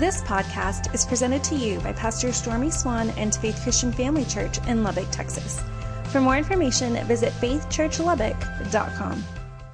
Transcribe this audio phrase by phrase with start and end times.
[0.00, 4.56] This podcast is presented to you by Pastor Stormy Swan and Faith Christian Family Church
[4.66, 5.62] in Lubbock, Texas.
[6.04, 9.24] For more information, visit faithchurchlubbock.com.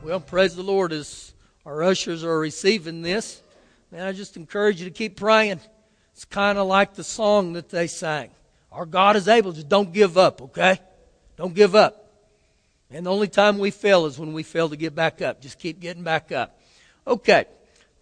[0.02, 1.32] Well, praise the Lord as
[1.64, 3.40] our ushers are receiving this.
[3.92, 5.60] Man, I just encourage you to keep praying.
[6.12, 8.30] It's kind of like the song that they sang.
[8.72, 9.52] Our God is able.
[9.52, 10.80] Just don't give up, okay?
[11.36, 12.10] Don't give up.
[12.90, 15.40] And the only time we fail is when we fail to get back up.
[15.40, 16.58] Just keep getting back up.
[17.06, 17.44] Okay.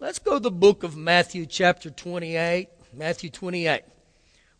[0.05, 2.69] Let's go to the book of Matthew, chapter 28.
[2.93, 3.81] Matthew 28.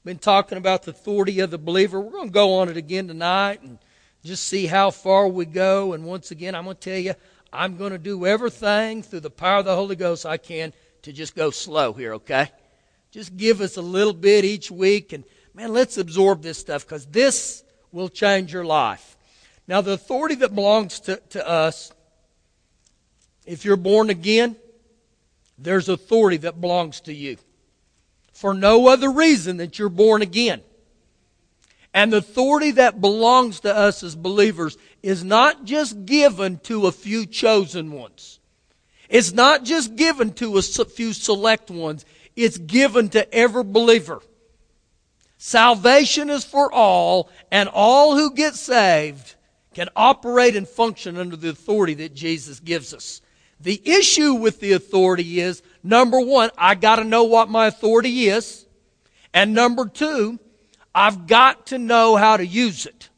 [0.03, 2.01] Been talking about the authority of the believer.
[2.01, 3.77] We're going to go on it again tonight and
[4.23, 5.93] just see how far we go.
[5.93, 7.13] And once again, I'm going to tell you,
[7.53, 11.13] I'm going to do everything through the power of the Holy Ghost I can to
[11.13, 12.49] just go slow here, okay?
[13.11, 15.13] Just give us a little bit each week.
[15.13, 19.15] And man, let's absorb this stuff because this will change your life.
[19.67, 21.93] Now, the authority that belongs to, to us,
[23.45, 24.55] if you're born again,
[25.57, 27.37] there's authority that belongs to you
[28.33, 30.61] for no other reason that you're born again.
[31.93, 36.91] And the authority that belongs to us as believers is not just given to a
[36.91, 38.41] few chosen ones.
[39.07, 42.05] It's not just given to a few select ones.
[42.35, 44.19] It's given to every believer.
[45.37, 49.35] Salvation is for all, and all who get saved
[49.73, 53.21] can operate and function under the authority that Jesus gives us.
[53.59, 58.27] The issue with the authority is number one, I got to know what my authority
[58.27, 58.65] is.
[59.33, 60.39] And number two,
[60.93, 63.09] I've got to know how to use it.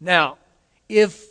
[0.00, 0.38] Now,
[0.88, 1.24] if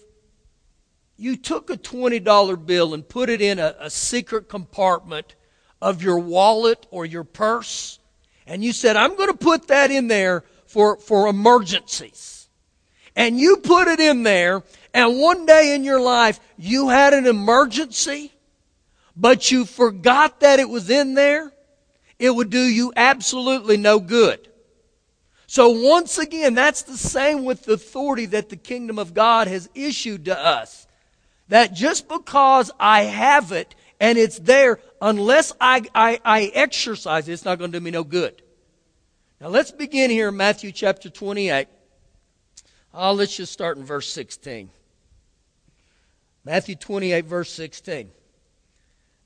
[1.17, 5.35] you took a $20 bill and put it in a, a secret compartment
[5.81, 7.99] of your wallet or your purse,
[8.47, 12.38] and you said, I'm going to put that in there for, for emergencies.
[13.15, 17.25] And you put it in there, and one day in your life, you had an
[17.25, 18.31] emergency,
[19.15, 21.51] but you forgot that it was in there,
[22.17, 24.49] it would do you absolutely no good.
[25.47, 29.67] So once again, that's the same with the authority that the kingdom of God has
[29.73, 30.85] issued to us.
[31.47, 37.33] That just because I have it and it's there, unless I, I, I exercise it,
[37.33, 38.43] it's not going to do me no good.
[39.41, 41.67] Now let's begin here in Matthew chapter 28.
[42.93, 44.69] Uh, let's just start in verse 16.
[46.43, 48.09] Matthew 28, verse 16.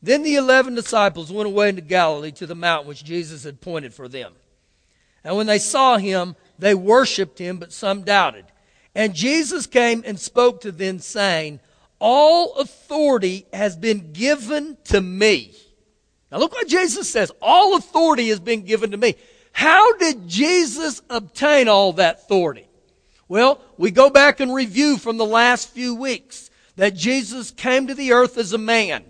[0.02, 3.94] Then the eleven disciples went away into Galilee to the mountain which Jesus had pointed
[3.94, 4.34] for them.
[5.24, 8.46] And when they saw him, they worshipped him, but some doubted.
[8.94, 11.62] And Jesus came and spoke to them, saying,
[12.00, 15.54] All authority has been given to me.
[16.30, 17.32] Now look what Jesus says.
[17.42, 19.16] All authority has been given to me.
[19.54, 22.68] How did Jesus obtain all that authority?
[23.28, 27.96] Well, we go back and review from the last few weeks that Jesus came to
[27.96, 29.04] the earth as a man.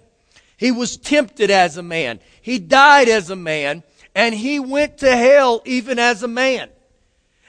[0.58, 2.20] He was tempted as a man.
[2.42, 3.84] He died as a man.
[4.16, 6.70] And he went to hell even as a man.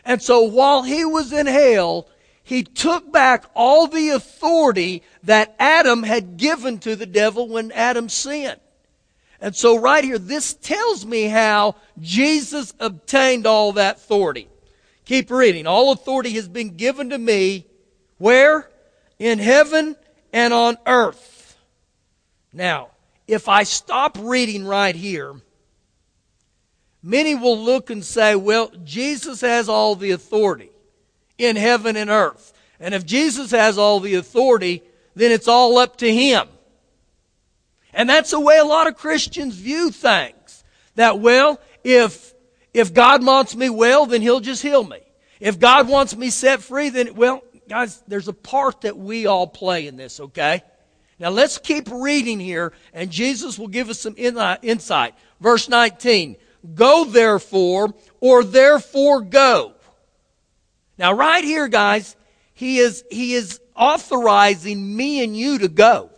[0.04, 2.08] And so while he was in hell,
[2.42, 8.08] he took back all the authority that Adam had given to the devil when Adam
[8.08, 8.60] sinned.
[9.40, 14.48] And so right here, this tells me how Jesus obtained all that authority.
[15.04, 15.66] Keep reading.
[15.66, 17.66] All authority has been given to me.
[18.18, 18.70] Where?
[19.18, 19.96] In heaven
[20.32, 21.56] and on earth.
[22.52, 22.88] Now,
[23.26, 25.34] if I stop reading right here,
[27.02, 30.70] many will look and say, well, Jesus has all the authority
[31.38, 32.52] in heaven and earth.
[32.80, 34.82] And if Jesus has all the authority,
[35.14, 36.48] then it's all up to Him.
[37.92, 40.64] And that's the way a lot of Christians view things.
[40.96, 42.33] That, well, if,
[42.74, 44.98] if God wants me well, then He'll just heal me.
[45.40, 49.46] If God wants me set free, then, well, guys, there's a part that we all
[49.46, 50.62] play in this, okay?
[51.18, 55.14] Now let's keep reading here, and Jesus will give us some uh, insight.
[55.40, 56.36] Verse 19
[56.74, 59.74] Go therefore, or therefore go.
[60.96, 62.16] Now, right here, guys,
[62.54, 66.10] he is, he is authorizing me and you to go.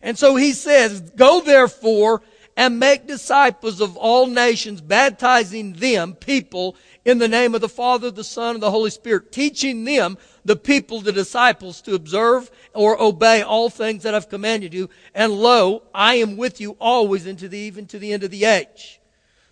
[0.00, 2.22] And so he says, Go therefore
[2.62, 8.08] and make disciples of all nations, baptizing them, people, in the name of the Father,
[8.08, 13.02] the Son, and the Holy Spirit, teaching them, the people, the disciples, to observe or
[13.02, 14.88] obey all things that I've commanded you.
[15.12, 18.44] And lo, I am with you always into the, even to the end of the
[18.44, 19.00] age.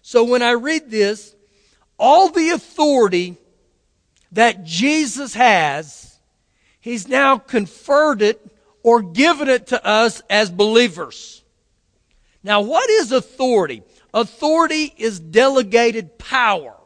[0.02, 1.34] So when I read this,
[1.98, 3.38] all the authority
[4.30, 6.16] that Jesus has,
[6.78, 8.40] He's now conferred it
[8.84, 11.40] or given it to us as believers.
[12.42, 13.82] Now, what is authority?
[14.14, 16.76] Authority is delegated power.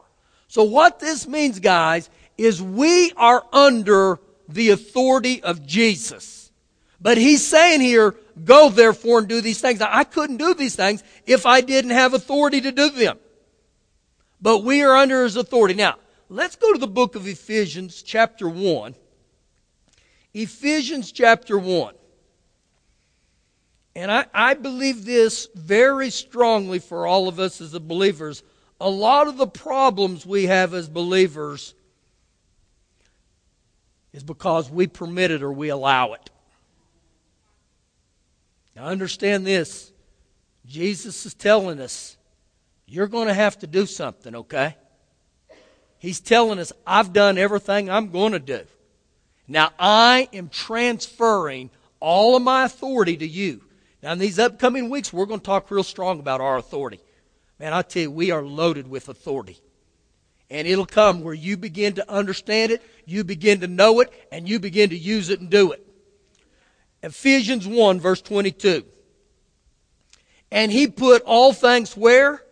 [0.47, 6.51] So what this means, guys, is we are under the authority of Jesus.
[6.99, 9.79] But he's saying here, go therefore and do these things.
[9.79, 13.19] Now, I couldn't do these things if I didn't have authority to do them.
[14.41, 15.73] But we are under his authority.
[15.73, 15.95] Now,
[16.29, 18.95] let's go to the book of Ephesians, chapter 1.
[20.33, 21.95] Ephesians, chapter 1.
[23.95, 28.43] And I, I believe this very strongly for all of us as believers.
[28.81, 31.73] A lot of the problems we have as believers
[34.11, 36.29] is because we permit it or we allow it.
[38.75, 39.93] Now, understand this
[40.65, 42.17] Jesus is telling us,
[42.85, 44.75] you're going to have to do something, okay?
[45.99, 48.61] He's telling us, I've done everything I'm going to do.
[49.47, 51.69] Now, I am transferring
[51.99, 53.64] all of my authority to you.
[54.05, 56.99] Now, in these upcoming weeks, we're going to talk real strong about our authority.
[57.57, 59.59] Man, I tell you, we are loaded with authority.
[60.47, 64.47] And it'll come where you begin to understand it, you begin to know it, and
[64.47, 65.83] you begin to use it and do it.
[67.01, 68.85] Ephesians 1, verse 22.
[70.51, 72.43] And he put all things where?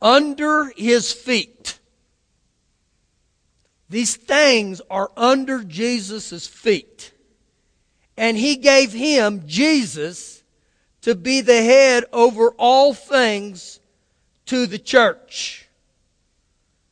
[0.00, 1.80] Under his feet.
[3.90, 7.12] These things are under Jesus' feet.
[8.16, 10.41] And he gave him, Jesus,
[11.02, 13.80] to be the head over all things
[14.46, 15.68] to the church.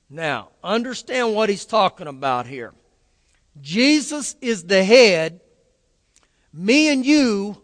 [0.08, 2.72] Now, understand what he's talking about here.
[3.60, 5.40] Jesus is the head
[6.52, 7.56] me and you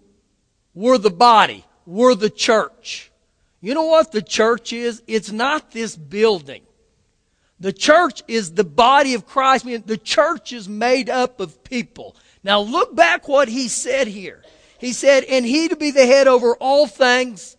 [0.75, 3.10] were the body, we're the church.
[3.60, 5.02] You know what the church is?
[5.06, 6.62] It's not this building.
[7.58, 9.64] The church is the body of Christ.
[9.64, 12.14] The church is made up of people.
[12.44, 14.43] Now look back what he said here.
[14.78, 17.56] He said, and he to be the head over all things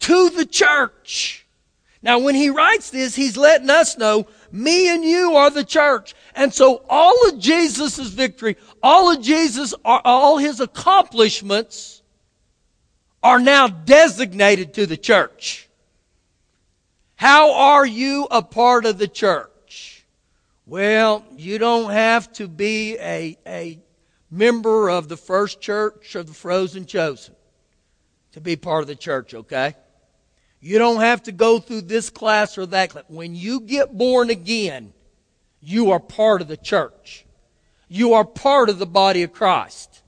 [0.00, 1.46] to the church.
[2.02, 6.14] Now when he writes this, he's letting us know, me and you are the church.
[6.34, 12.02] And so all of Jesus' victory, all of Jesus, all his accomplishments
[13.22, 15.68] are now designated to the church.
[17.16, 20.04] How are you a part of the church?
[20.66, 23.80] Well, you don't have to be a, a
[24.30, 27.34] member of the first church of the frozen chosen
[28.32, 29.74] to be part of the church, okay?
[30.60, 33.04] You don't have to go through this class or that class.
[33.08, 34.92] When you get born again,
[35.60, 37.24] you are part of the church.
[37.88, 40.02] You are part of the body of Christ.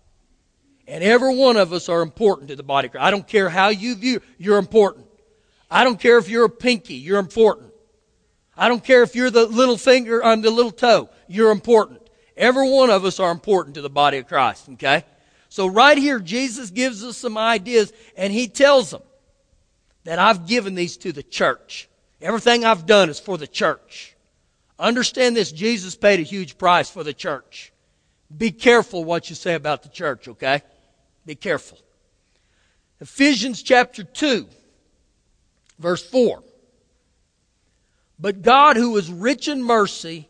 [0.87, 3.05] And every one of us are important to the body of Christ.
[3.05, 5.07] I don't care how you view, you're important.
[5.71, 7.73] I don't care if you're a pinky, you're important.
[8.57, 12.08] I don't care if you're the little finger on the little toe, you're important.
[12.39, 15.05] Every one of us are important to the body of Christ, okay?
[15.49, 19.03] So right here, Jesus gives us some ideas and he tells them
[20.05, 21.89] that I've given these to the church.
[22.23, 24.15] Everything I've done is for the church.
[24.79, 27.73] Understand this Jesus paid a huge price for the church.
[28.35, 30.63] Be careful what you say about the church, okay?
[31.27, 31.79] Be careful.
[33.01, 34.47] Ephesians chapter 2,
[35.81, 36.45] verse 4.
[38.21, 40.29] But God, who is rich in mercy,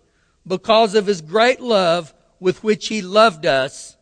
[0.48, 3.96] because of his great love with which he loved us,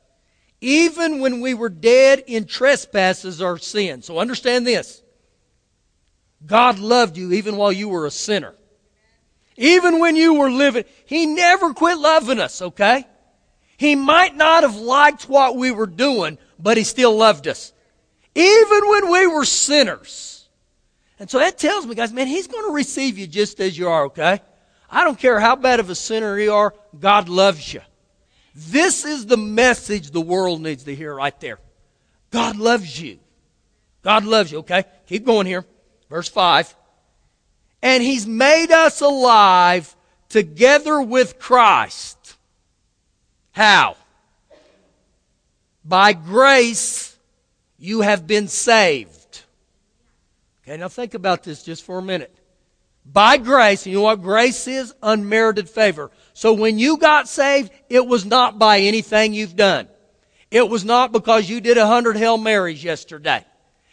[0.61, 4.03] even when we were dead in trespasses or sin.
[4.03, 5.03] So understand this.
[6.45, 8.55] God loved you even while you were a sinner.
[9.57, 13.07] Even when you were living, He never quit loving us, okay?
[13.79, 17.73] He might not have liked what we were doing, but He still loved us.
[18.35, 20.49] Even when we were sinners.
[21.19, 23.89] And so that tells me, guys, man, He's going to receive you just as you
[23.89, 24.41] are, okay?
[24.91, 27.81] I don't care how bad of a sinner you are, God loves you.
[28.55, 31.59] This is the message the world needs to hear right there.
[32.31, 33.19] God loves you.
[34.03, 34.85] God loves you, okay?
[35.07, 35.65] Keep going here.
[36.09, 36.75] Verse 5
[37.83, 39.95] and he's made us alive
[40.29, 42.37] together with Christ.
[43.53, 43.97] How?
[45.85, 47.17] By grace
[47.79, 49.43] you have been saved.
[50.63, 52.36] Okay, now think about this just for a minute.
[53.13, 54.93] By grace, you know what grace is?
[55.03, 56.11] Unmerited favor.
[56.35, 59.89] So when you got saved, it was not by anything you've done.
[60.51, 63.45] It was not because you did a hundred Hail Marys yesterday.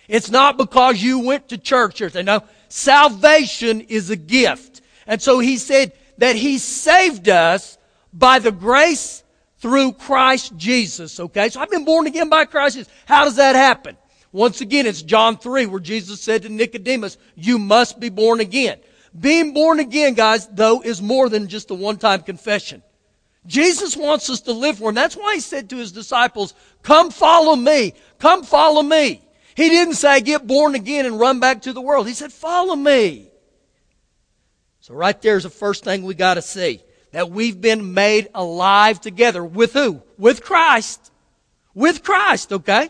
[0.07, 2.25] It's not because you went to church anything.
[2.25, 4.81] No, salvation is a gift.
[5.07, 7.77] And so he said that he saved us
[8.11, 9.23] by the grace
[9.59, 11.19] through Christ Jesus.
[11.19, 12.93] Okay, so I've been born again by Christ Jesus.
[13.05, 13.97] How does that happen?
[14.31, 18.79] Once again, it's John 3 where Jesus said to Nicodemus, you must be born again.
[19.17, 22.81] Being born again, guys, though, is more than just a one-time confession.
[23.45, 24.95] Jesus wants us to live for him.
[24.95, 27.93] That's why he said to his disciples, come follow me.
[28.19, 29.21] Come follow me.
[29.55, 32.07] He didn't say, get born again and run back to the world.
[32.07, 33.29] He said, follow me.
[34.79, 36.81] So right there's the first thing we got to see.
[37.11, 39.43] That we've been made alive together.
[39.45, 40.01] With who?
[40.17, 41.11] With Christ.
[41.75, 42.89] With Christ, okay?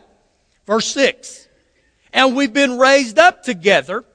[0.65, 1.49] Verse 6.
[2.13, 4.05] And we've been raised up together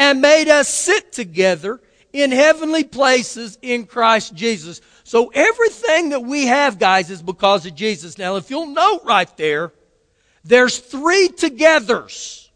[0.00, 1.78] and made us sit together
[2.14, 4.80] in heavenly places in Christ Jesus.
[5.04, 8.16] So everything that we have, guys, is because of Jesus.
[8.16, 9.72] Now, if you'll note right there,
[10.42, 12.48] there's three togethers.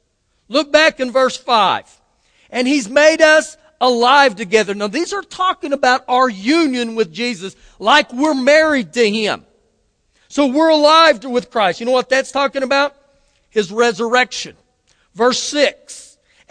[0.48, 2.00] Look back in verse 5.
[2.48, 4.74] And he's made us alive together.
[4.74, 9.44] Now, these are talking about our union with Jesus, like we're married to him.
[10.28, 11.78] So we're alive with Christ.
[11.78, 12.96] You know what that's talking about?
[13.50, 14.56] His resurrection.
[15.14, 16.03] Verse 6.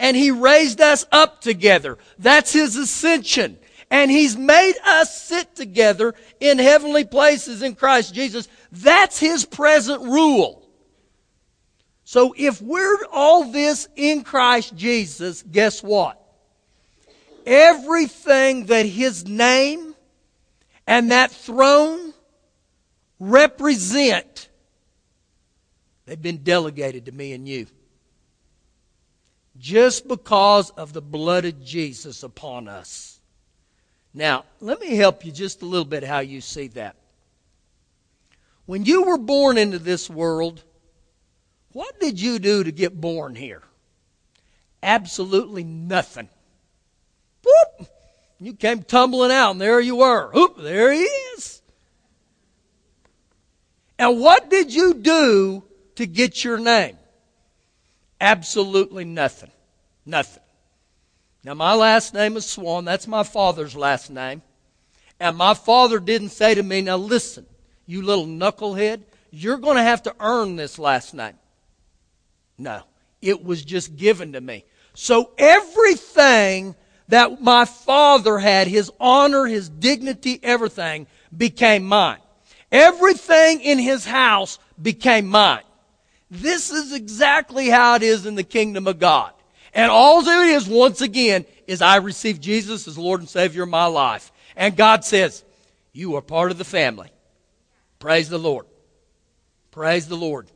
[0.04, 1.96] And he raised us up together.
[2.18, 3.56] That's his ascension.
[3.90, 8.46] And he's made us sit together in heavenly places in Christ Jesus.
[8.70, 10.62] That's his present rule.
[12.04, 16.20] So if we're all this in Christ Jesus, guess what?
[17.46, 19.94] Everything that His name
[20.86, 22.12] and that throne
[23.18, 24.50] represent,
[26.04, 27.68] they've been delegated to me and you.
[29.58, 33.20] Just because of the blood of Jesus upon us.
[34.12, 36.96] Now, let me help you just a little bit how you see that.
[38.66, 40.62] When you were born into this world,
[41.72, 43.62] what did you do to get born here?
[44.82, 46.28] Absolutely nothing.
[47.44, 47.88] Whoop!
[48.38, 50.30] You came tumbling out, and there you were.
[50.36, 51.62] Oop, there he is.
[53.98, 55.64] And what did you do
[55.96, 56.96] to get your name?
[58.24, 59.50] Absolutely nothing.
[60.06, 60.42] Nothing.
[61.44, 62.86] Now, my last name is Swan.
[62.86, 64.40] That's my father's last name.
[65.20, 67.44] And my father didn't say to me, Now listen,
[67.84, 71.34] you little knucklehead, you're going to have to earn this last name.
[72.56, 72.84] No,
[73.20, 74.64] it was just given to me.
[74.94, 76.76] So everything
[77.08, 82.20] that my father had, his honor, his dignity, everything became mine.
[82.72, 85.64] Everything in his house became mine.
[86.34, 89.32] This is exactly how it is in the kingdom of God.
[89.72, 93.68] And all it is, once again, is I receive Jesus as Lord and Savior of
[93.68, 94.32] my life.
[94.56, 95.44] And God says,
[95.92, 97.10] You are part of the family.
[98.00, 98.66] Praise the Lord.
[99.70, 100.48] Praise the Lord.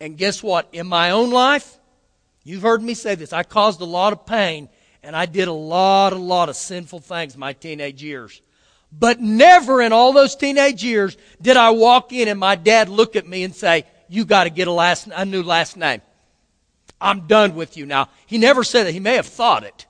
[0.00, 0.68] And guess what?
[0.72, 1.78] In my own life,
[2.44, 4.68] you've heard me say this, I caused a lot of pain
[5.02, 8.40] and I did a lot, a lot of sinful things my teenage years.
[8.92, 13.16] But never in all those teenage years did I walk in and my dad look
[13.16, 16.00] at me and say, you got to get a last, a new last name.
[17.00, 18.08] I'm done with you now.
[18.26, 18.94] He never said it.
[18.94, 19.86] He may have thought it.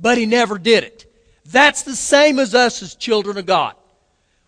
[0.00, 1.10] But he never did it.
[1.46, 3.74] That's the same as us as children of God.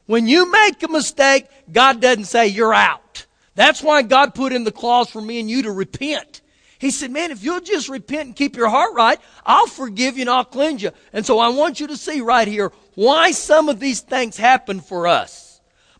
[0.06, 3.26] When you make a mistake, God doesn't say you're out.
[3.54, 6.42] That's why God put in the clause for me and you to repent.
[6.78, 10.22] He said, man, if you'll just repent and keep your heart right, I'll forgive you
[10.22, 10.90] and I'll cleanse you.
[11.12, 14.80] And so I want you to see right here why some of these things happen
[14.80, 15.45] for us.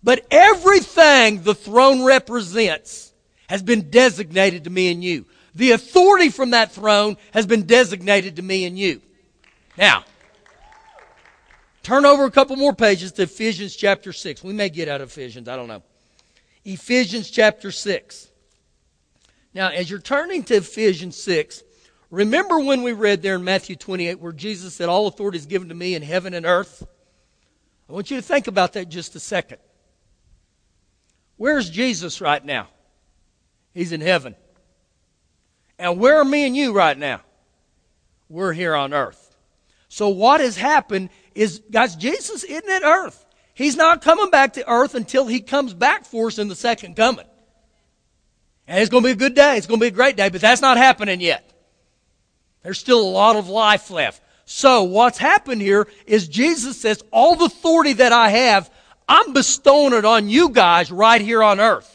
[0.02, 3.12] But everything the throne represents
[3.48, 5.26] has been designated to me and you.
[5.54, 9.00] The authority from that throne has been designated to me and you.
[9.78, 10.04] Now,
[11.82, 14.44] turn over a couple more pages to Ephesians chapter 6.
[14.44, 15.82] We may get out of Ephesians, I don't know.
[16.64, 18.28] Ephesians chapter 6.
[19.54, 21.62] Now, as you're turning to Ephesians 6,
[22.10, 25.70] remember when we read there in Matthew 28 where Jesus said, All authority is given
[25.70, 26.86] to me in heaven and earth?
[27.88, 29.58] I want you to think about that just a second.
[31.36, 32.68] Where's Jesus right now?
[33.74, 34.34] He's in heaven.
[35.78, 37.20] And where are me and you right now?
[38.28, 39.36] We're here on earth.
[39.88, 43.24] So what has happened is, guys, Jesus isn't at earth.
[43.54, 46.96] He's not coming back to earth until he comes back for us in the second
[46.96, 47.26] coming.
[48.66, 49.56] And it's going to be a good day.
[49.56, 51.52] It's going to be a great day, but that's not happening yet.
[52.62, 54.22] There's still a lot of life left.
[54.44, 58.70] So what's happened here is Jesus says, all the authority that I have,
[59.08, 61.92] I'm bestowing it on you guys right here on earth.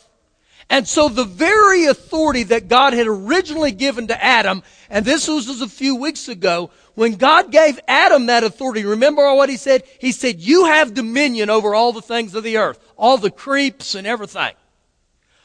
[0.70, 5.46] And so the very authority that God had originally given to Adam, and this was
[5.46, 9.84] just a few weeks ago, when God gave Adam that authority, remember what he said?
[10.00, 13.96] He said, you have dominion over all the things of the earth, all the creeps
[13.96, 14.53] and everything.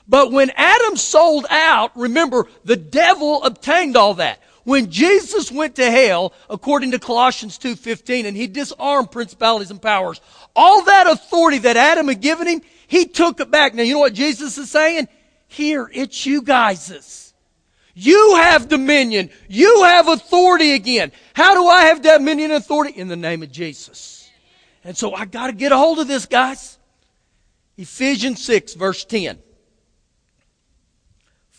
[0.07, 4.41] But when Adam sold out, remember, the devil obtained all that.
[4.67, 10.21] When Jesus went to hell, according to Colossians 2.15, and he disarmed principalities and powers,
[10.57, 13.75] all that authority that Adam had given him, he took it back.
[13.75, 15.07] Now, you know what Jesus is saying?
[15.47, 17.33] Here, it's you guys's.
[17.95, 19.31] You have dominion.
[19.49, 21.13] You have authority again.
[21.33, 22.99] How do I have dominion and authority?
[22.99, 24.29] In the name of Jesus.
[24.83, 26.77] And so I got to get a hold of this, guys.
[27.77, 29.39] Ephesians 6, verse 10.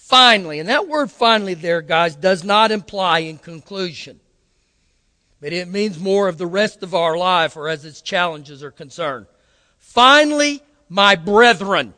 [0.08, 4.22] Finally, and that word finally there, guys, does not imply in conclusion.
[5.42, 8.72] But it means more of the rest of our life or as its challenges are
[8.72, 9.26] concerned.
[9.80, 11.94] Finally, my brethren.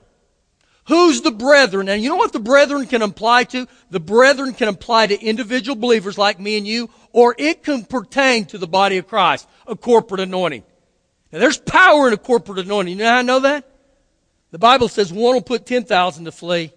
[0.88, 1.88] Who's the brethren?
[1.88, 3.68] And you know what the brethren can apply to?
[3.92, 8.46] The brethren can apply to individual believers like me and you, or it can pertain
[8.46, 10.63] to the body of Christ, a corporate anointing.
[11.32, 12.98] Now there's power in a corporate anointing.
[12.98, 13.70] You know how I know that?
[14.50, 16.74] The Bible says one will put 10,000 to flee,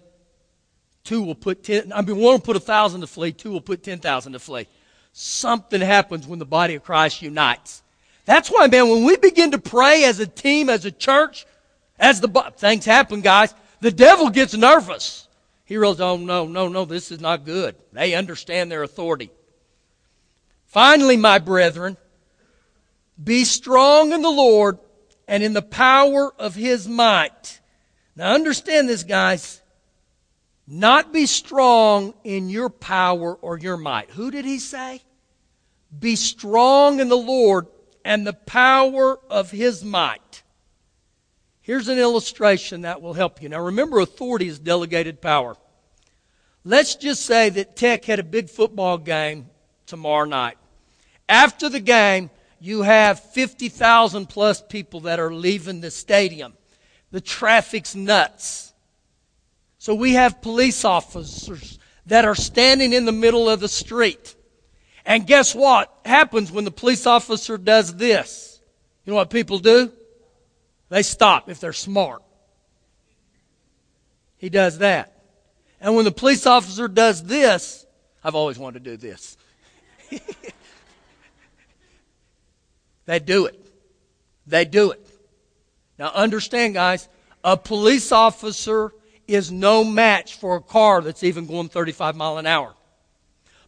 [1.03, 3.61] two will put 10, I mean one will put a thousand to flee, two will
[3.61, 4.67] put 10,000 to flee.
[5.11, 7.83] Something happens when the body of Christ unites.
[8.25, 11.45] That's why, man, when we begin to pray as a team, as a church,
[11.99, 13.53] as the, things happen, guys.
[13.81, 15.27] The devil gets nervous.
[15.65, 17.75] He realizes, oh, no, no, no, this is not good.
[17.91, 19.29] They understand their authority.
[20.67, 21.97] Finally, my brethren,
[23.21, 24.79] be strong in the Lord
[25.27, 27.59] and in the power of his might.
[28.15, 29.61] Now, understand this, guys.
[30.65, 34.11] Not be strong in your power or your might.
[34.11, 35.01] Who did he say?
[35.97, 37.67] Be strong in the Lord
[38.05, 40.43] and the power of his might.
[41.61, 43.49] Here's an illustration that will help you.
[43.49, 45.55] Now remember, authority is delegated power.
[46.65, 49.49] Let's just say that Tech had a big football game
[49.85, 50.57] tomorrow night.
[51.27, 52.29] After the game,
[52.59, 56.53] you have 50,000 plus people that are leaving the stadium.
[57.11, 58.72] The traffic's nuts.
[59.83, 64.33] So we have police officers that are standing in the middle of the street.
[65.05, 68.61] And guess what happens when the police officer does this?
[69.03, 69.91] You know what people do?
[70.87, 72.23] They stop if they're smart.
[74.37, 75.21] He does that.
[75.81, 77.85] And when the police officer does this,
[78.23, 79.35] I've always wanted to do this.
[83.05, 83.59] they do it.
[84.47, 85.05] They do it.
[85.99, 87.09] Now understand, guys,
[87.43, 88.93] a police officer
[89.27, 92.73] is no match for a car that's even going 35 mile an hour.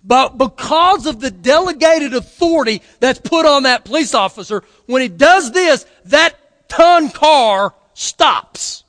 [0.04, 5.52] But because of the delegated authority that's put on that police officer, when he does
[5.52, 6.36] this, that
[6.68, 8.84] ton car stops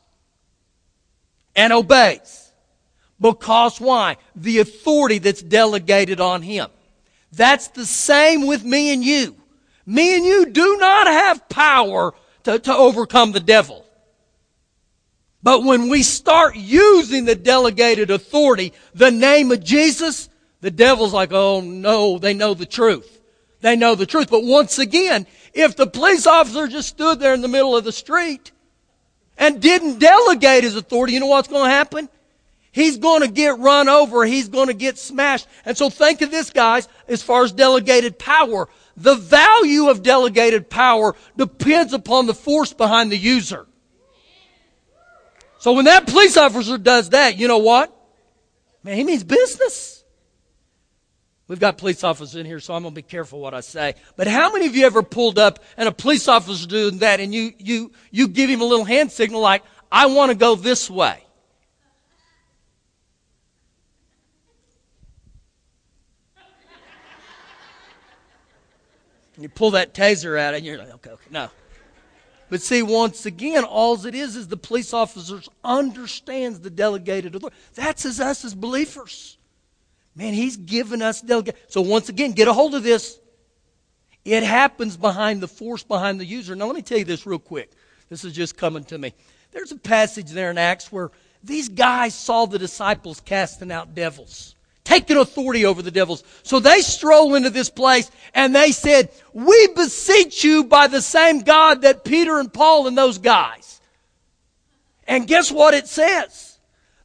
[1.54, 2.52] and obeys.
[3.18, 4.18] Because why?
[4.34, 6.68] The authority that's delegated on him.
[7.32, 9.36] That's the same with me and you.
[9.86, 12.12] Me and you do not have power
[12.44, 13.85] to, to overcome the devil.
[15.46, 20.28] But when we start using the delegated authority, the name of Jesus,
[20.60, 23.20] the devil's like, oh no, they know the truth.
[23.60, 24.28] They know the truth.
[24.28, 27.92] But once again, if the police officer just stood there in the middle of the
[27.92, 28.50] street
[29.38, 32.08] and didn't delegate his authority, you know what's going to happen?
[32.72, 34.24] He's going to get run over.
[34.24, 35.46] He's going to get smashed.
[35.64, 38.68] And so think of this, guys, as far as delegated power.
[38.96, 43.68] The value of delegated power depends upon the force behind the user.
[45.66, 47.92] So when that police officer does that, you know what?
[48.84, 50.04] Man, he means business.
[51.48, 53.96] We've got police officers in here, so I'm going to be careful what I say.
[54.14, 57.34] But how many of you ever pulled up and a police officer doing that and
[57.34, 60.88] you, you, you give him a little hand signal like, I want to go this
[60.88, 61.20] way?
[69.34, 71.50] And you pull that taser out and you're like, okay, okay, no.
[72.48, 77.56] But see, once again, all it is is the police officers understands the delegated authority.
[77.74, 79.36] That's as us as believers.
[80.14, 81.56] Man, he's given us delegate.
[81.68, 83.18] So once again, get a hold of this.
[84.24, 86.56] It happens behind the force behind the user.
[86.56, 87.70] Now let me tell you this real quick.
[88.08, 89.12] This is just coming to me.
[89.52, 91.12] There's a passage there in Acts where
[91.44, 94.55] these guys saw the disciples casting out devils,
[94.86, 96.24] taking authority over the devils.
[96.42, 101.40] So they stroll into this place and they said, we beseech you by the same
[101.40, 103.80] God that Peter and Paul and those guys.
[105.06, 106.56] And guess what it says?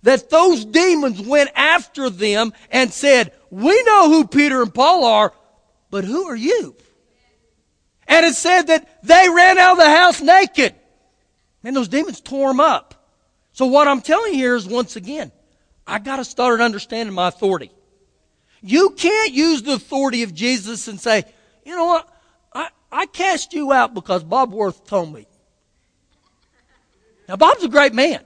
[0.04, 5.34] that those demons went after them and said, we know who Peter and Paul are,
[5.90, 6.76] but who are you?
[8.08, 10.76] And it said that they ran out of the house naked.
[11.64, 12.96] And those demons tore them up.
[13.54, 15.32] So what I'm telling you here is once again,
[15.86, 17.72] I gotta start understanding my authority.
[18.62, 21.24] You can't use the authority of Jesus and say,
[21.66, 22.08] you know what?
[22.54, 25.28] I, I cast you out because Bob Worth told me.
[27.28, 28.22] Now Bob's a great man.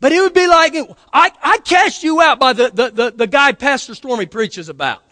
[0.00, 0.74] But it would be like,
[1.12, 5.02] I, I cast you out by the, the, the, the guy Pastor Stormy preaches about.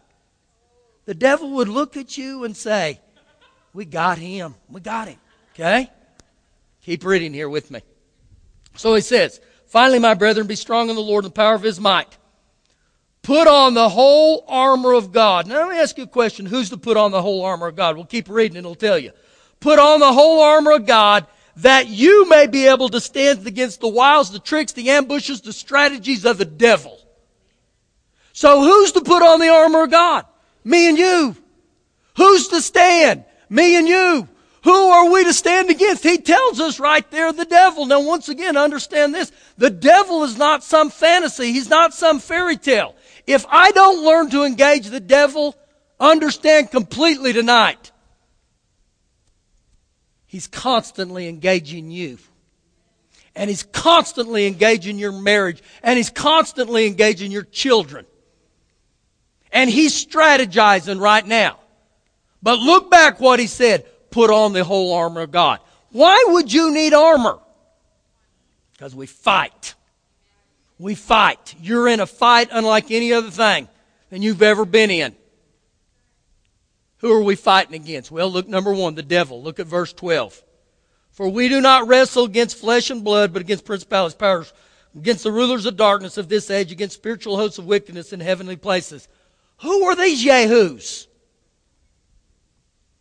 [1.06, 3.00] The devil would look at you and say,
[3.72, 4.54] We got him.
[4.68, 5.18] We got him.
[5.54, 5.90] Okay?
[6.82, 7.80] Keep reading here with me.
[8.76, 11.62] So he says, Finally, my brethren, be strong in the Lord and the power of
[11.62, 12.16] his might.
[13.22, 15.48] Put on the whole armor of God.
[15.48, 16.46] Now, let me ask you a question.
[16.46, 17.96] Who's to put on the whole armor of God?
[17.96, 19.10] We'll keep reading and it'll tell you.
[19.58, 21.26] Put on the whole armor of God
[21.56, 25.52] that you may be able to stand against the wiles, the tricks, the ambushes, the
[25.52, 27.00] strategies of the devil.
[28.32, 30.26] So who's to put on the armor of God?
[30.62, 31.34] Me and you.
[32.16, 33.24] Who's to stand?
[33.48, 34.28] Me and you.
[34.66, 36.02] Who are we to stand against?
[36.02, 37.86] He tells us right there the devil.
[37.86, 39.30] Now, once again, understand this.
[39.56, 41.52] The devil is not some fantasy.
[41.52, 42.96] He's not some fairy tale.
[43.28, 45.54] If I don't learn to engage the devil,
[46.00, 47.92] understand completely tonight.
[50.26, 52.18] He's constantly engaging you.
[53.36, 55.62] And he's constantly engaging your marriage.
[55.84, 58.04] And he's constantly engaging your children.
[59.52, 61.60] And he's strategizing right now.
[62.42, 65.60] But look back what he said put on the whole armor of God.
[65.92, 67.38] Why would you need armor?
[68.72, 69.74] Because we fight.
[70.78, 71.54] We fight.
[71.60, 73.68] You're in a fight unlike any other thing
[74.08, 75.14] than you've ever been in.
[77.00, 78.10] Who are we fighting against?
[78.10, 79.42] Well, look, number one, the devil.
[79.42, 80.42] Look at verse 12.
[81.10, 84.50] For we do not wrestle against flesh and blood, but against principalities, powers,
[84.96, 88.56] against the rulers of darkness of this age, against spiritual hosts of wickedness in heavenly
[88.56, 89.08] places.
[89.58, 91.05] Who are these Yahoos?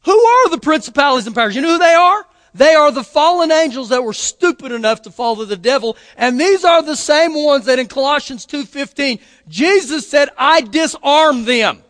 [0.05, 1.55] Who are the principalities and powers?
[1.55, 2.25] You know who they are?
[2.53, 5.97] They are the fallen angels that were stupid enough to follow the devil.
[6.15, 11.83] And these are the same ones that in Colossians 2.15, Jesus said, I disarmed them.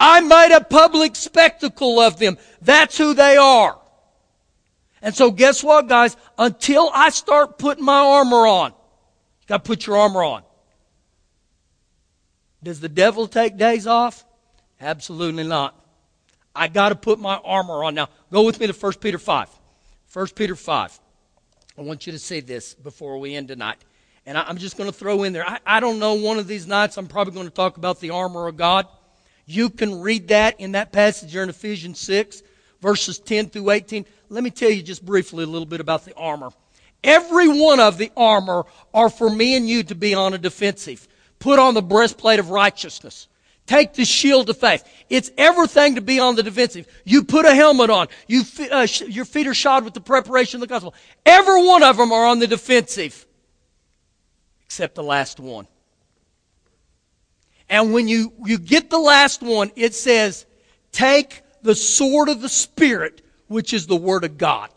[0.00, 2.38] I made a public spectacle of them.
[2.62, 3.78] That's who they are.
[5.02, 6.16] And so guess what, guys?
[6.38, 10.42] Until I start putting my armor on, you gotta put your armor on.
[12.62, 14.24] Does the devil take days off?
[14.80, 15.81] Absolutely not.
[16.54, 17.94] I got to put my armor on.
[17.94, 19.48] Now, go with me to 1 Peter 5.
[20.12, 21.00] 1 Peter 5.
[21.78, 23.78] I want you to see this before we end tonight.
[24.26, 25.48] And I, am just going to throw in there.
[25.48, 28.10] I, I don't know, one of these nights I'm probably going to talk about the
[28.10, 28.86] armor of God.
[29.46, 32.42] You can read that in that passage here in Ephesians 6,
[32.80, 34.06] verses 10 through 18.
[34.28, 36.50] Let me tell you just briefly a little bit about the armor.
[37.02, 41.08] Every one of the armor are for me and you to be on a defensive.
[41.38, 43.26] Put on the breastplate of righteousness.
[43.66, 44.84] Take the shield of faith.
[45.08, 46.86] It's everything to be on the defensive.
[47.04, 48.08] You put a helmet on.
[48.26, 50.94] You, uh, sh- your feet are shod with the preparation of the gospel.
[51.24, 53.24] Every one of them are on the defensive,
[54.64, 55.68] except the last one.
[57.68, 60.44] And when you, you get the last one, it says,
[60.90, 64.70] take the sword of the Spirit, which is the Word of God.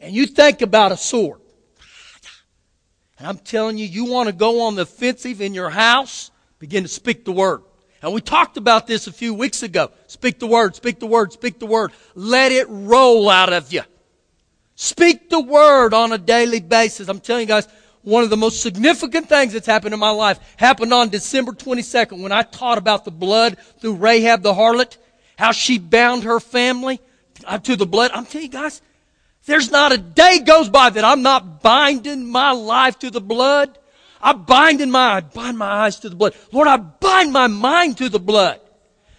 [0.00, 1.40] And you think about a sword.
[3.18, 6.82] And I'm telling you, you want to go on the offensive in your house, Begin
[6.84, 7.62] to speak the word.
[8.02, 9.90] And we talked about this a few weeks ago.
[10.06, 11.92] Speak the word, speak the word, speak the word.
[12.14, 13.82] Let it roll out of you.
[14.76, 17.08] Speak the word on a daily basis.
[17.08, 17.68] I'm telling you guys,
[18.02, 22.20] one of the most significant things that's happened in my life happened on December 22nd
[22.20, 24.98] when I taught about the blood through Rahab the harlot,
[25.38, 27.00] how she bound her family
[27.46, 28.10] uh, to the blood.
[28.12, 28.82] I'm telling you guys,
[29.46, 33.78] there's not a day goes by that I'm not binding my life to the blood.
[34.24, 36.34] I bind in my, I bind my eyes to the blood.
[36.50, 38.58] Lord, I bind my mind to the blood.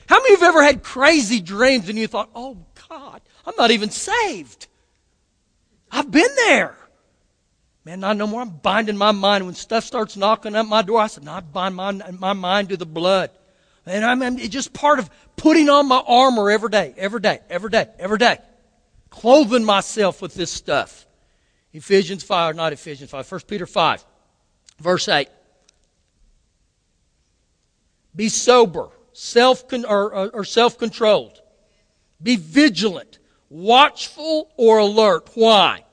[0.09, 2.57] How many of you have ever had crazy dreams and you thought, oh
[2.89, 4.65] God, I'm not even saved?
[5.91, 6.75] I've been there.
[7.85, 8.41] Man, not no more.
[8.41, 9.45] I'm binding my mind.
[9.45, 12.69] When stuff starts knocking at my door, I said, no, I bind my, my mind
[12.69, 13.29] to the blood.
[13.85, 17.87] And I'm, just part of putting on my armor every day, every day, every day,
[17.99, 18.39] every day.
[19.11, 21.05] Clothing myself with this stuff.
[21.73, 24.03] Ephesians 5, not Ephesians 5, 1 Peter 5.
[24.79, 25.27] Verse 8.
[28.15, 31.41] Be sober, self or, or self controlled.
[32.21, 35.29] Be vigilant, watchful, or alert.
[35.35, 35.83] Why?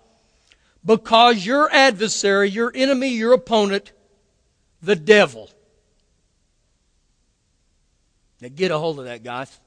[0.84, 3.92] Because your adversary, your enemy, your opponent,
[4.80, 5.50] the devil.
[8.40, 9.60] Now get a hold of that, guys.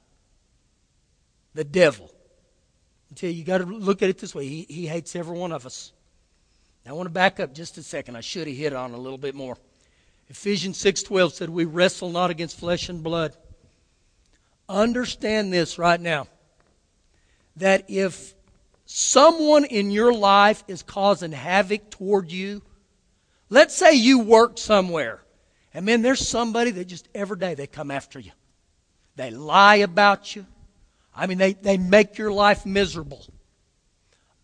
[1.54, 2.12] The devil.
[3.16, 4.46] Tell you, you got to look at it this way.
[4.46, 5.94] He, he hates every one of us.
[6.86, 8.16] Now, I want to back up just a second.
[8.16, 9.58] I should have hit on a little bit more.
[10.30, 13.36] Ephesians 6:12 said we wrestle not against flesh and blood.
[14.70, 16.28] Understand this right now.
[17.58, 18.34] That if
[18.86, 22.62] someone in your life is causing havoc toward you,
[23.50, 25.22] let's say you work somewhere,
[25.74, 28.32] and man, there's somebody that just every day they come after you.
[29.16, 30.46] They lie about you.
[31.16, 33.26] I mean, they, they make your life miserable.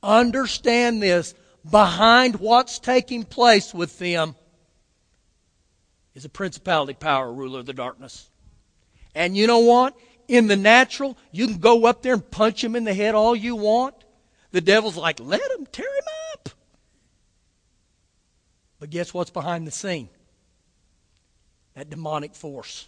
[0.01, 1.33] Understand this
[1.69, 4.35] behind what's taking place with them
[6.13, 8.29] is a principality, power, ruler of the darkness.
[9.15, 9.95] And you know what?
[10.27, 13.35] In the natural, you can go up there and punch him in the head all
[13.35, 13.95] you want.
[14.51, 16.49] The devil's like, let him, tear him up.
[18.79, 20.09] But guess what's behind the scene?
[21.75, 22.87] That demonic force.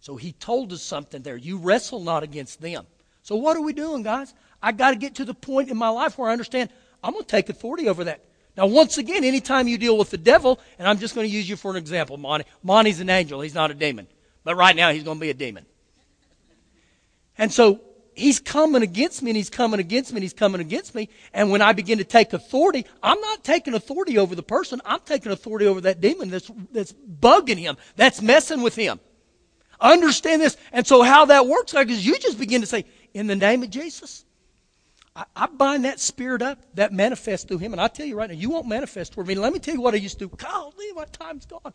[0.00, 1.36] So he told us something there.
[1.36, 2.86] You wrestle not against them.
[3.22, 4.34] So what are we doing, guys?
[4.62, 6.70] I got to get to the point in my life where I understand
[7.04, 8.24] I'm going to take authority over that.
[8.56, 11.48] Now, once again, anytime you deal with the devil, and I'm just going to use
[11.48, 12.46] you for an example, Monty.
[12.62, 13.40] Monty's an angel.
[13.40, 14.06] He's not a demon.
[14.42, 15.66] But right now, he's going to be a demon.
[17.36, 17.80] And so,
[18.14, 21.08] he's coming against me and he's coming against me and he's coming against me.
[21.32, 24.80] And when I begin to take authority, I'm not taking authority over the person.
[24.84, 29.00] I'm taking authority over that demon that's, that's bugging him, that's messing with him.
[29.80, 30.56] Understand this.
[30.72, 33.62] And so how that works like is you just begin to say, in the name
[33.62, 34.24] of Jesus,
[35.16, 37.72] I, I bind that spirit up that manifests through him.
[37.72, 39.34] And I tell you right now, you won't manifest toward me.
[39.34, 40.36] Let me tell you what I used to do.
[40.36, 41.72] Golly, my time's gone.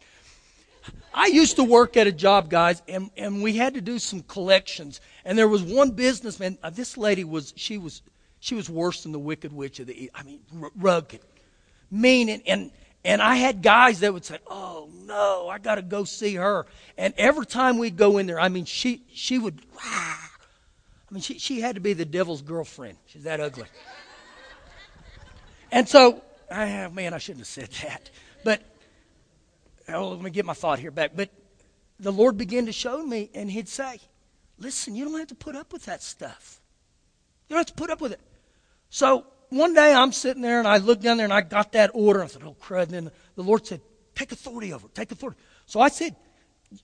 [1.14, 4.22] I used to work at a job, guys, and, and we had to do some
[4.24, 5.02] collections.
[5.26, 6.58] And there was one businessman.
[6.64, 8.02] Uh, this lady was she was
[8.40, 11.20] she was worse than the wicked witch of the I mean, r- rugged,
[11.92, 12.72] mean, and, and
[13.04, 16.66] and I had guys that would say, "Oh no, I got to go see her."
[16.98, 19.62] And every time we'd go in there, I mean, she she would.
[21.10, 22.98] I mean, she she had to be the devil's girlfriend.
[23.08, 23.66] She's that ugly.
[25.72, 28.10] And so, I, man, I shouldn't have said that,
[28.44, 28.62] but
[29.88, 31.12] oh, let me get my thought here back.
[31.16, 31.30] But
[32.00, 34.00] the Lord began to show me, and He'd say,
[34.60, 36.60] Listen, you don't have to put up with that stuff.
[37.48, 38.20] You don't have to put up with it.
[38.90, 41.92] So one day I'm sitting there and I looked down there and I got that
[41.94, 42.24] order.
[42.24, 42.84] I said, Oh, crud.
[42.84, 43.82] And then the Lord said,
[44.16, 44.96] Take authority over it.
[44.96, 45.40] Take authority.
[45.66, 46.16] So I said,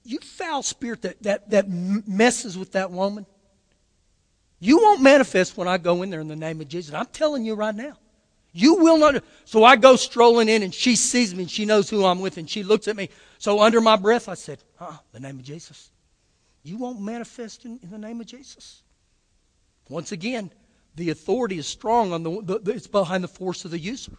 [0.04, 3.26] You foul spirit that, that, that messes with that woman,
[4.58, 6.94] you won't manifest when I go in there in the name of Jesus.
[6.94, 7.98] I'm telling you right now.
[8.52, 9.22] You will not.
[9.44, 12.38] So I go strolling in and she sees me and she knows who I'm with
[12.38, 13.10] and she looks at me.
[13.36, 15.90] So under my breath, I said, huh, the name of Jesus.
[16.62, 18.82] You won't manifest in, in the name of Jesus.
[19.90, 20.50] Once again,
[20.94, 24.12] the authority is strong on the, the, the, it's behind the force of the user.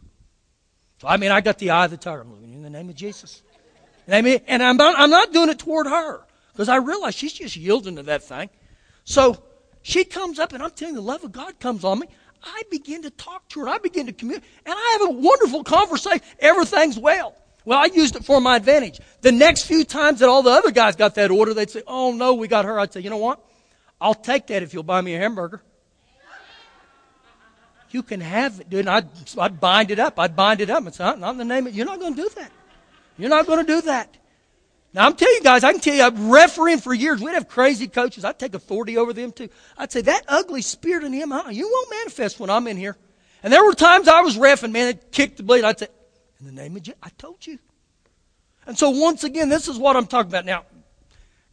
[1.01, 2.21] So I mean, I got the eye of the tiger.
[2.21, 3.41] I'm looking in the name of Jesus.
[4.05, 6.21] And, I mean, and I'm not, I'm not doing it toward her
[6.53, 8.51] because I realize she's just yielding to that thing.
[9.03, 9.43] So
[9.81, 12.07] she comes up and I'm telling you, the love of God comes on me.
[12.43, 13.69] I begin to talk to her.
[13.69, 14.49] I begin to communicate.
[14.65, 16.21] And I have a wonderful conversation.
[16.39, 17.35] Everything's well.
[17.65, 18.99] Well, I used it for my advantage.
[19.21, 22.13] The next few times that all the other guys got that order, they'd say, Oh,
[22.13, 22.79] no, we got her.
[22.79, 23.43] I'd say, You know what?
[23.99, 25.61] I'll take that if you'll buy me a hamburger.
[27.89, 28.81] You can have it, dude.
[28.81, 30.19] And I'd, I'd bind it up.
[30.19, 32.21] I'd bind it up and say, Not in the name of, you're not going to
[32.21, 32.51] do that.
[33.17, 34.15] You're not going to do that.
[34.93, 37.21] Now, I'm telling you guys, I can tell you, I'm refereeing for years.
[37.21, 38.23] We'd have crazy coaches.
[38.23, 39.49] I'd take authority over them too.
[39.77, 41.49] I'd say, that ugly spirit in him, huh?
[41.51, 42.95] you won't manifest when I'm in here.
[43.43, 45.63] And there were times I was refing, man, it kicked the blade.
[45.63, 45.87] I'd say,
[46.39, 47.59] in the name of Jesus, I told you.
[48.65, 50.45] And so once again, this is what I'm talking about.
[50.45, 50.65] Now,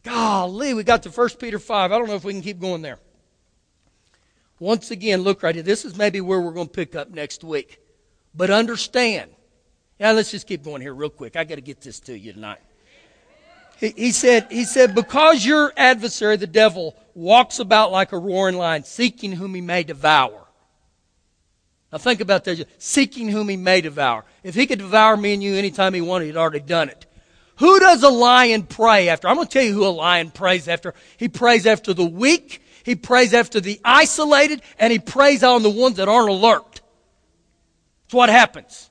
[0.03, 1.93] golly, we got to 1 Peter 5.
[1.93, 2.99] I don't know if we can keep going there.
[4.59, 5.63] Once again, look right here.
[5.63, 7.81] This is maybe where we're going to pick up next week.
[8.35, 9.31] But understand.
[10.01, 11.37] Now, let's just keep going here real quick.
[11.37, 12.61] I got to get this to you tonight.
[13.79, 18.85] He, said, he said, because your adversary, the devil, walks about like a roaring lion,
[18.85, 20.45] seeking whom he may devour.
[21.93, 22.67] Now think about that.
[22.79, 24.25] Seeking whom he may devour.
[24.43, 27.07] If he could devour me and you anytime he wanted, he'd already done it.
[27.57, 29.29] Who does a lion prey after?
[29.29, 30.93] I'm going to tell you who a lion preys after.
[31.17, 35.71] He preys after the weak, he preys after the isolated, and he preys on the
[35.71, 36.81] ones that aren't alert.
[38.05, 38.91] That's what happens.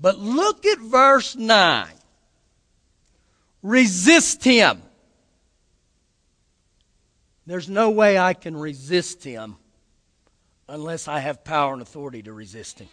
[0.00, 1.86] But look at verse 9.
[3.62, 4.82] Resist him.
[7.46, 9.56] There's no way I can resist him
[10.68, 12.88] unless I have power and authority to resist him.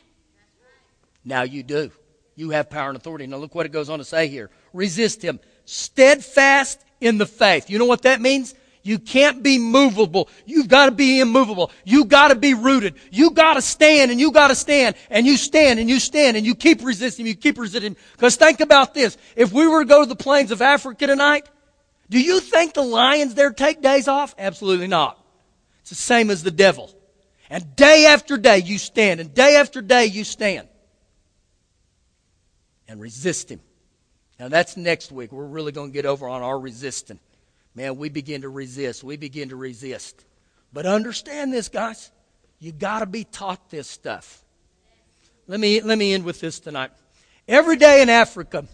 [1.24, 1.92] Now you do.
[2.36, 3.28] You have power and authority.
[3.28, 4.50] Now look what it goes on to say here.
[4.74, 5.40] Resist him.
[5.66, 7.70] Steadfast in the faith.
[7.70, 8.56] You know what that means?
[8.90, 10.30] You can't be movable.
[10.48, 11.70] You've got to be immovable.
[11.86, 12.96] You've got to be rooted.
[13.12, 16.38] You got to stand and you got to stand and you stand and you stand
[16.38, 17.28] and you keep resisting.
[17.28, 17.96] You keep resisting.
[18.14, 19.16] Because think about this.
[19.36, 21.48] If we were to go to the plains of Africa tonight,
[22.10, 24.34] do you think the lions there take days off?
[24.40, 25.24] Absolutely not.
[25.82, 26.92] It's the same as the devil.
[27.52, 30.68] And day after day you stand and day after day you stand
[32.88, 33.62] and resist him.
[34.40, 35.32] Now that's next week.
[35.32, 37.20] We're really going to get over on our resisting
[37.80, 39.06] man, we begin to resist.
[39.06, 40.26] We begin to resist.
[40.74, 42.12] But understand this, guys.
[42.60, 44.44] You got to be taught this stuff.
[45.48, 46.92] Let me, let me end with this tonight.
[47.48, 48.66] Every day in Africa,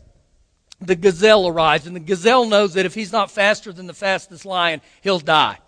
[0.82, 4.44] the gazelle arrives, and the gazelle knows that if he's not faster than the fastest
[4.44, 5.60] lion, he'll die.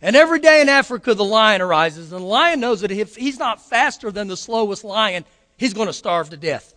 [0.00, 3.38] And every day in Africa, the lion arises, and the lion knows that if he's
[3.38, 5.24] not faster than the slowest lion,
[5.56, 6.72] he's going to starve to death.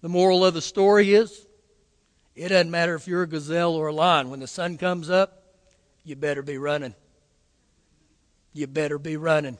[0.00, 1.46] The moral of the story is
[2.38, 4.30] it doesn't matter if you're a gazelle or a lion.
[4.30, 5.42] When the sun comes up,
[6.04, 6.94] you better be running.
[8.52, 9.58] You better be running.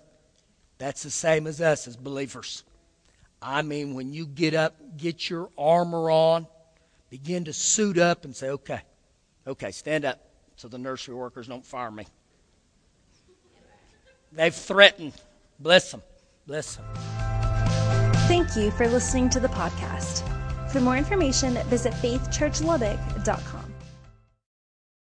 [0.78, 2.62] That's the same as us as believers.
[3.42, 6.46] I mean, when you get up, get your armor on,
[7.10, 8.82] begin to suit up and say, okay,
[9.44, 10.20] okay, stand up
[10.54, 12.06] so the nursery workers don't fire me.
[14.30, 15.14] They've threatened.
[15.58, 16.02] Bless them.
[16.46, 16.84] Bless them.
[18.28, 20.37] Thank you for listening to the podcast.
[20.68, 23.57] For more information, visit faithchurchlubbock.com.